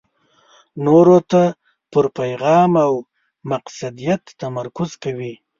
[0.85, 1.43] نورو ته
[1.91, 2.93] پر پېغام او
[3.51, 5.33] مقصدیت تمرکز کوي.